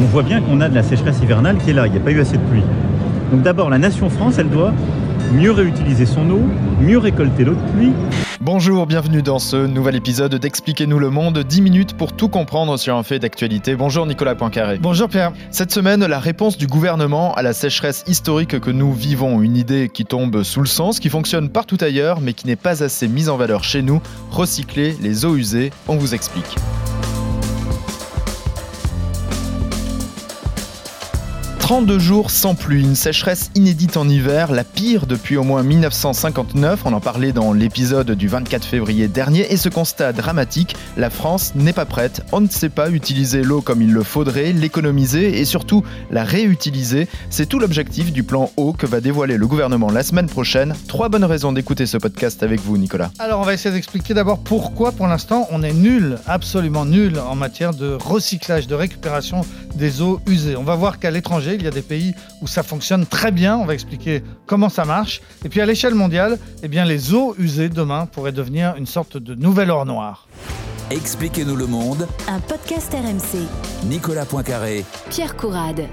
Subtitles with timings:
[0.00, 2.00] on voit bien qu'on a de la sécheresse hivernale qui est là, il n'y a
[2.00, 2.62] pas eu assez de pluie.
[3.32, 4.72] Donc d'abord, la nation France, elle doit
[5.32, 6.40] mieux réutiliser son eau,
[6.80, 7.92] mieux récolter l'eau de pluie.
[8.40, 12.96] Bonjour, bienvenue dans ce nouvel épisode d'Expliquez-nous le monde, 10 minutes pour tout comprendre sur
[12.96, 13.74] un fait d'actualité.
[13.74, 14.78] Bonjour Nicolas Poincaré.
[14.78, 15.32] Bonjour Pierre.
[15.50, 19.90] Cette semaine, la réponse du gouvernement à la sécheresse historique que nous vivons, une idée
[19.92, 23.28] qui tombe sous le sens, qui fonctionne partout ailleurs, mais qui n'est pas assez mise
[23.28, 26.56] en valeur chez nous, recycler les eaux usées, on vous explique.
[31.68, 36.80] 32 jours sans pluie, une sécheresse inédite en hiver, la pire depuis au moins 1959,
[36.86, 41.52] on en parlait dans l'épisode du 24 février dernier, et ce constat dramatique, la France
[41.54, 45.44] n'est pas prête, on ne sait pas utiliser l'eau comme il le faudrait, l'économiser et
[45.44, 50.02] surtout la réutiliser, c'est tout l'objectif du plan eau que va dévoiler le gouvernement la
[50.02, 50.74] semaine prochaine.
[50.86, 53.10] Trois bonnes raisons d'écouter ce podcast avec vous Nicolas.
[53.18, 57.34] Alors on va essayer d'expliquer d'abord pourquoi pour l'instant on est nul, absolument nul en
[57.34, 59.42] matière de recyclage, de récupération
[59.78, 60.56] des eaux usées.
[60.56, 63.56] On va voir qu'à l'étranger, il y a des pays où ça fonctionne très bien.
[63.56, 65.22] On va expliquer comment ça marche.
[65.44, 69.16] Et puis à l'échelle mondiale, eh bien, les eaux usées demain pourraient devenir une sorte
[69.16, 70.28] de nouvel or noir.
[70.90, 72.06] Expliquez-nous le monde.
[72.28, 73.46] Un podcast RMC.
[73.88, 74.84] Nicolas Poincaré.
[75.10, 75.86] Pierre Courade.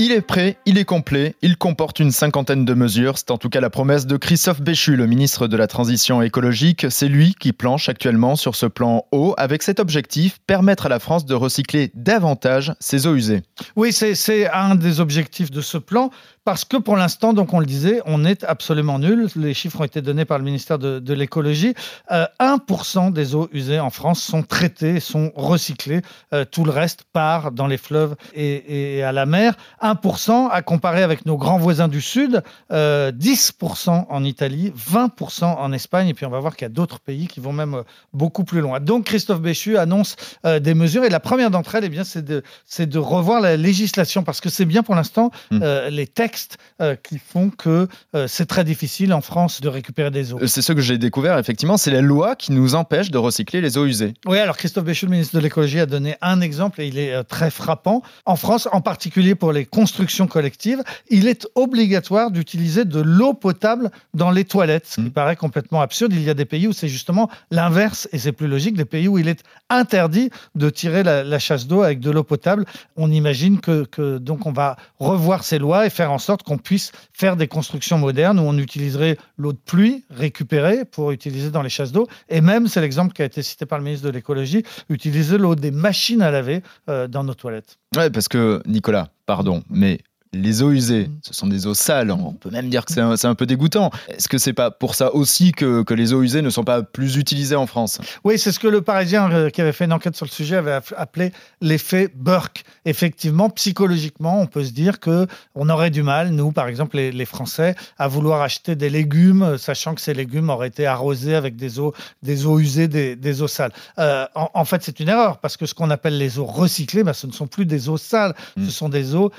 [0.00, 3.18] Il est prêt, il est complet, il comporte une cinquantaine de mesures.
[3.18, 6.86] C'est en tout cas la promesse de Christophe Béchu, le ministre de la Transition écologique.
[6.88, 11.00] C'est lui qui planche actuellement sur ce plan eau avec cet objectif, permettre à la
[11.00, 13.42] France de recycler davantage ses eaux usées.
[13.74, 16.10] Oui, c'est un des objectifs de ce plan
[16.48, 19.28] parce que pour l'instant, donc on le disait, on est absolument nul.
[19.36, 21.74] Les chiffres ont été donnés par le ministère de, l'écologie.
[22.10, 26.00] 1% euh, des eaux usées en France sont traitées, sont recyclées.
[26.32, 29.56] Euh, tout le reste part dans les fleuves et, à la mer.
[29.82, 35.72] 1% à comparer avec nos grands voisins du Sud, 10% euh, en Italie, 20% en
[35.74, 36.08] Espagne.
[36.08, 37.82] Et puis on va voir qu'il y a d'autres pays qui vont même
[38.14, 38.80] beaucoup plus loin.
[38.80, 41.04] Donc Christophe Béchu annonce des mesures.
[41.04, 42.42] Et la première d'entre elles, eh bien, c'est de,
[42.78, 45.58] de revoir la législation parce que c'est bien pour l'instant mmh.
[45.90, 46.37] les textes
[46.80, 50.38] euh, qui font que euh, c'est très difficile en France de récupérer des eaux.
[50.40, 53.60] Euh, c'est ce que j'ai découvert, effectivement, c'est la loi qui nous empêche de recycler
[53.60, 54.14] les eaux usées.
[54.26, 57.24] Oui, alors Christophe Béchu, le ministre de l'écologie, a donné un exemple et il est
[57.24, 58.02] très frappant.
[58.26, 63.90] En France, en particulier pour les constructions collectives, il est obligatoire d'utiliser de l'eau potable
[64.14, 65.10] dans les toilettes, ce qui mmh.
[65.10, 66.12] paraît complètement absurde.
[66.12, 69.08] Il y a des pays où c'est justement l'inverse et c'est plus logique, des pays
[69.08, 72.64] où il est interdit de tirer la, chasse d'eau avec de l'eau potable.
[72.96, 76.42] On imagine que, que donc on va revoir ces lois et faire en sorte sorte
[76.42, 81.50] qu'on puisse faire des constructions modernes où on utiliserait l'eau de pluie récupérée pour utiliser
[81.50, 82.06] dans les chasses d'eau.
[82.28, 85.54] Et même, c'est l'exemple qui a été cité par le ministre de l'écologie, utiliser l'eau
[85.54, 87.78] des machines à laver euh, dans nos toilettes.
[87.96, 90.00] Oui, parce que, Nicolas, pardon, mais
[90.32, 91.18] les eaux usées, mm.
[91.22, 92.10] ce sont des eaux sales.
[92.10, 93.90] On peut même dire que c'est un, peu dégoûtant.
[94.08, 97.16] Est-ce que c'est pas pour ça aussi que, les eaux usées ne sont pas plus
[97.16, 98.00] utilisées en France?
[98.24, 100.56] Oui, c'est ce que le Parisien euh, qui avait fait une enquête sur le sujet
[100.56, 102.64] avait appelé l'effet Burke.
[102.84, 107.24] Effectivement, psychologiquement, on peut se dire que on aurait du mal, nous, par exemple, les,
[107.24, 111.56] Français, à vouloir acheter des légumes, euh, sachant que ces légumes auraient été arrosés avec
[111.56, 113.72] des eaux, des eaux usées, des, eaux sales.
[113.98, 117.12] Euh, en, fait, c'est une erreur parce que ce qu'on appelle les eaux recyclées, bah,
[117.12, 118.64] ce ne sont plus des eaux sales, mm.
[118.64, 119.30] ce sont des eaux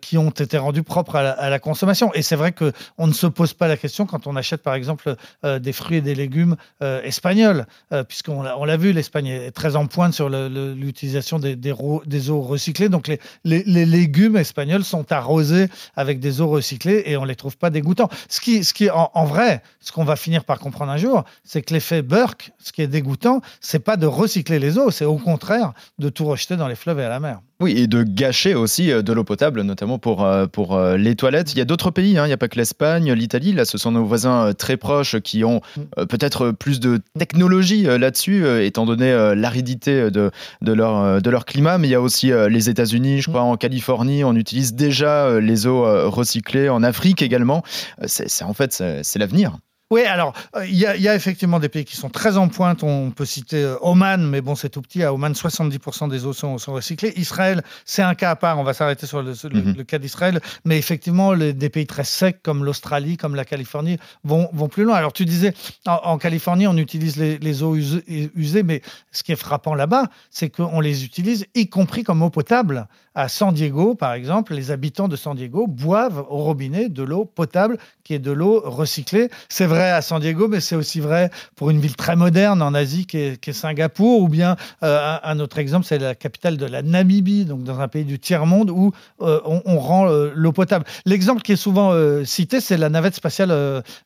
[0.00, 2.12] qui ont été rendu propre à la, consommation.
[2.14, 5.16] Et c'est vrai qu'on ne se pose pas la question quand on achète, par exemple,
[5.44, 9.76] euh, des fruits et des légumes euh, espagnols, euh, puisqu'on l'a vu, l'Espagne est très
[9.76, 12.88] en pointe sur l'utilisation des, eaux recyclées.
[12.88, 13.08] Donc,
[13.44, 17.70] les, légumes espagnols sont arrosés avec des eaux recyclées et on ne les trouve pas
[17.70, 18.08] dégoûtants.
[18.28, 21.62] Ce qui, ce en, en vrai, ce qu'on va finir par comprendre un jour, c'est
[21.62, 25.16] que l'effet Burke, ce qui est dégoûtant, c'est pas de recycler les eaux, c'est au
[25.16, 27.40] contraire de tout rejeter dans les fleuves et à la mer.
[27.60, 31.54] Oui, et de gâcher aussi de l'eau potable, notamment pour pour euh, les toilettes.
[31.54, 32.24] Il y a d'autres pays, hein.
[32.24, 33.52] il n'y a pas que l'Espagne, l'Italie.
[33.52, 35.60] Là, ce sont nos voisins euh, très proches qui ont
[35.98, 40.30] euh, peut-être plus de technologie là-dessus, étant donné l'aridité de,
[40.62, 41.78] de, leur, de leur climat.
[41.78, 45.66] Mais il y a aussi les États-Unis, je crois, en Californie, on utilise déjà les
[45.66, 46.68] eaux recyclées.
[46.68, 47.62] En Afrique également.
[48.06, 49.58] C'est en fait, c'est l'avenir.
[49.90, 52.82] Oui, alors, euh, il y, a effectivement des pays qui sont très en pointe.
[52.82, 55.02] On peut citer euh, Oman, mais bon, c'est tout petit.
[55.02, 57.14] À Oman, 70% des eaux sont, recyclées.
[57.16, 58.58] Israël, c'est un cas à part.
[58.58, 59.84] On va s'arrêter sur le, mhm.
[59.86, 60.40] cas d'Israël.
[60.66, 64.96] Mais effectivement, des pays très secs comme l'Australie, comme la Californie, vont, vont, plus loin.
[64.96, 65.54] Alors, tu disais,
[65.86, 70.80] en, Californie, on utilise les, eaux usées, mais ce qui est frappant là-bas, c'est qu'on
[70.80, 72.88] les utilise, y compris comme eau potable.
[73.14, 77.24] À San Diego, par exemple, les habitants de San Diego boivent au robinet de l'eau
[77.24, 77.78] potable
[78.08, 79.28] qui est de l'eau recyclée.
[79.50, 82.72] C'est vrai à San Diego, mais c'est aussi vrai pour une ville très moderne en
[82.72, 86.56] Asie qui est, qui est Singapour, ou bien euh, un, autre exemple, c'est la capitale
[86.56, 90.32] de la Namibie, donc dans un pays du tiers-monde où euh, on, on rend euh,
[90.34, 90.86] l'eau potable.
[91.04, 91.92] L'exemple qui est souvent
[92.24, 93.52] cité, c'est la navette spatiale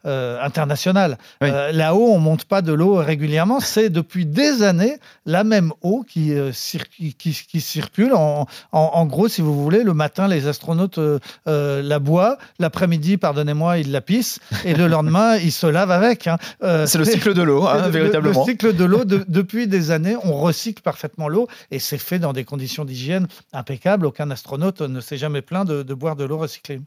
[0.04, 1.16] internationale.
[1.40, 1.48] Oui.
[1.72, 3.60] Là-haut, on monte pas de l'eau régulièrement.
[3.60, 4.96] C'est depuis des années
[5.26, 8.14] la même eau qui, cir- qui, qui- qui circule.
[8.14, 10.98] En, en- en gros, si vous voulez, le matin, les astronautes
[11.46, 12.36] la boivent.
[12.58, 14.38] L'après-midi, pardonnez-moi, ils la pissent.
[14.64, 16.26] Et le lendemain, ils se lavent avec.
[16.26, 16.38] hein.
[16.62, 18.40] Euh, C'est le cycle de l'eau, hein, le- le- véritablement.
[18.44, 22.18] Le cycle de l'eau, de- depuis des années, on recycle parfaitement l'eau et c'est fait
[22.18, 24.06] dans des conditions d'hygiène impeccables.
[24.06, 26.80] Aucun astronaute ne s'est jamais plaint de, de boire de l'eau recyclée.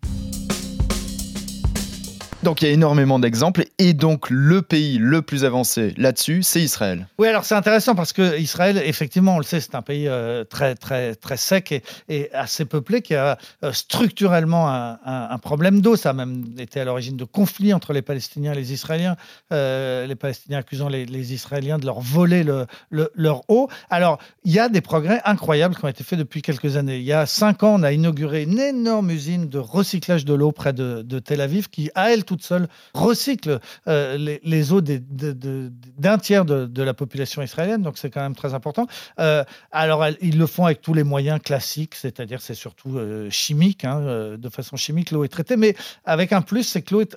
[2.45, 6.61] Donc il y a énormément d'exemples et donc le pays le plus avancé là-dessus, c'est
[6.61, 7.07] Israël.
[7.17, 10.43] Oui, alors c'est intéressant parce que Israël, effectivement, on le sait, c'est un pays euh,
[10.43, 15.95] très, très, très sec et, assez peuplé qui a euh, structurellement un, problème d'eau.
[15.95, 19.15] Ça a même été à l'origine de conflits entre les Palestiniens et les Israéliens.
[19.51, 23.69] Euh, les Palestiniens accusant les, Israéliens de leur voler le- le- leur eau.
[23.89, 26.97] Alors, il y a des progrès incroyables qui ont été faits depuis quelques années.
[26.97, 30.51] Il y a cinq ans, on a inauguré une énorme usine de recyclage de l'eau
[30.51, 34.81] près de, de Tel Aviv qui, à elle toute seule, recycle euh, les, les eaux
[34.81, 37.81] des- de- de- d'un tiers de, de la population israélienne.
[37.81, 38.87] Donc, c'est quand même très important.
[39.19, 43.29] Euh, alors, elles- ils le font avec tous les moyens classiques, c'est-à-dire c'est surtout euh,
[43.29, 47.01] chimique, hein, de façon chimique, l'eau est traitée, mais avec un plus, c'est que l'eau
[47.01, 47.15] est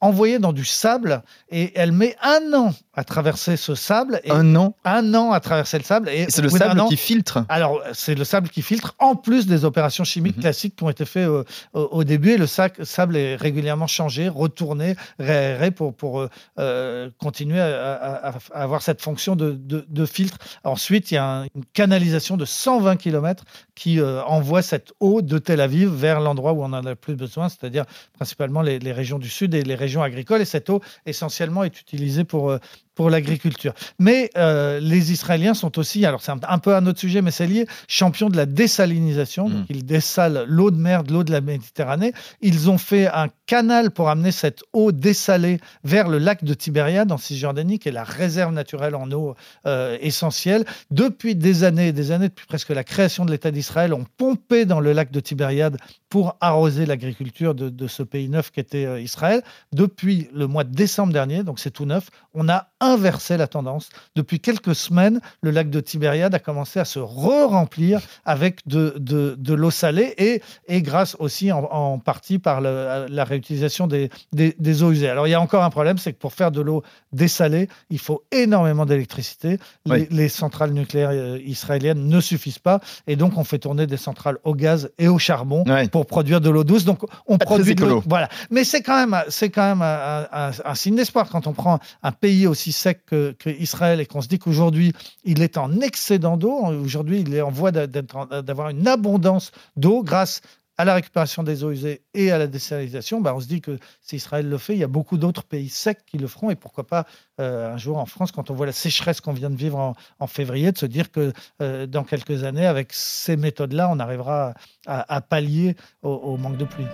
[0.00, 4.54] envoyée dans du sable et elle met un an à traverser ce sable et Un
[4.56, 6.08] an, un an à traverser le sable.
[6.08, 7.44] Et et c'est le sable an- qui filtre.
[7.48, 10.42] alors, c'est le sable qui filtre, en plus des opérations chimiques Mhm.
[10.42, 11.44] classiques qui ont été faites au,
[11.74, 12.30] au début.
[12.32, 16.28] Et le sac, sable est régulièrement changé, retourné, réaéré pour, euh,
[16.58, 20.38] euh, continuer à, avoir cette fonction de, de- filtre.
[20.64, 23.44] Ensuite, il y a un- une canalisation de 120 km
[23.74, 26.94] qui euh, envoie cette eau de Tel Aviv vers l'endroit où on en a le
[26.96, 27.84] plus besoin, c'est-à-dire
[28.14, 30.40] principalement les, les régions du sud et les régions agricoles.
[30.40, 32.56] Et cette eau, essentiellement, est utilisée pour,
[32.94, 33.72] pour l'agriculture.
[33.98, 37.30] Mais euh, les Israéliens sont aussi, alors c'est un, un peu un autre sujet, mais
[37.30, 39.48] c'est lié, champions de la désalinisation.
[39.48, 39.52] Mm.
[39.52, 42.12] Donc ils dessalent l'eau de mer, de l'eau de la Méditerranée.
[42.40, 47.12] Ils ont fait un canal pour amener cette eau dessalée vers le lac de Tibériade
[47.12, 49.34] en Cisjordanie, qui est la réserve naturelle en eau
[49.66, 50.64] euh, essentielle.
[50.90, 54.66] Depuis des années et des années, depuis presque la création de l'État d'Israël, on pompait
[54.66, 55.78] dans le lac de Tibériade
[56.08, 59.42] pour arroser l'agriculture de, de ce pays neuf qu'était euh, Israël.
[59.72, 63.88] Depuis le mois de décembre dernier, donc c'est tout neuf, on a inversé la tendance.
[64.16, 69.34] Depuis quelques semaines, le lac de Tibériade a commencé à se re-remplir avec de, de,
[69.38, 74.10] de l'eau salée et, et grâce aussi en, en partie par le- la réutilisation des,
[74.32, 75.08] des, des eaux usées.
[75.08, 76.82] Alors il y a encore un problème, c'est que pour faire de l'eau
[77.12, 79.58] dessalée, il faut énormément d'électricité.
[79.86, 80.06] Les, Oui.
[80.10, 84.38] les centrales nucléaires euh, israéliennes ne suffisent pas et donc on fait tourner des centrales
[84.44, 86.84] au gaz et au charbon pour produire de l'eau douce.
[86.84, 88.02] Donc on Pas produit de l'eau.
[88.08, 88.28] Voilà.
[88.50, 91.78] Mais c'est quand même, c'est quand même un, un- un signe d'espoir quand on prend
[92.02, 94.92] un pays aussi sec que, et qu'on se dit qu'aujourd'hui
[95.24, 96.66] il est en excédent d'eau.
[96.66, 100.40] Aujourd'hui, il est en voie d'avoir une abondance d'eau grâce
[100.78, 103.78] à la récupération des eaux usées et à la désalinisation, bah, on se dit que
[104.00, 106.50] si Israël le fait, il y a beaucoup d'autres pays secs qui le feront.
[106.50, 107.06] Et pourquoi pas
[107.40, 110.26] euh, un jour en France, quand on voit la sécheresse qu'on vient de vivre en,
[110.26, 114.54] février, de se dire que euh, dans quelques années, avec ces méthodes-là, on arrivera
[114.86, 116.86] à, à pallier au, au manque de pluie.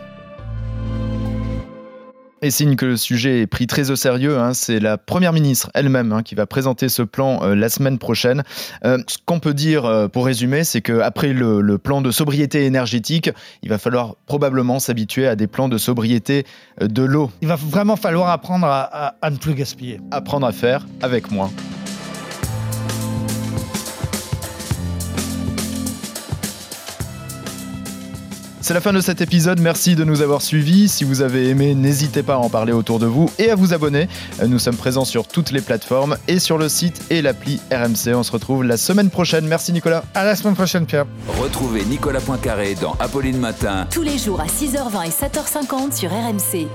[2.40, 5.70] Et signe que le sujet est pris très au sérieux, hein, c'est la première ministre
[5.74, 8.44] elle-même hein, qui va présenter ce plan euh, la semaine prochaine.
[8.84, 12.64] Euh, ce qu'on peut dire euh, pour résumer, c'est qu'après le, le plan de sobriété
[12.64, 13.30] énergétique,
[13.64, 16.44] il va falloir probablement s'habituer à des plans de sobriété
[16.80, 17.30] de l'eau.
[17.42, 20.00] Il va vraiment falloir apprendre à, à- à ne plus gaspiller.
[20.12, 21.50] Apprendre à faire avec moins.
[28.68, 30.88] C'est la fin de cet épisode, merci de nous avoir suivis.
[30.88, 33.72] Si vous avez aimé, n'hésitez pas à en parler autour de vous et à vous
[33.72, 34.10] abonner.
[34.46, 38.14] Nous sommes présents sur toutes les plateformes et sur le site et l'appli RMC.
[38.14, 39.46] On se retrouve la semaine prochaine.
[39.46, 40.04] Merci Nicolas.
[40.14, 41.06] À la semaine prochaine, Pierre.
[41.40, 43.86] Retrouvez Nicolas Poincaré dans Apolline Matin.
[43.90, 46.68] Tous les jours à 6h20 et 7h50 sur RMC.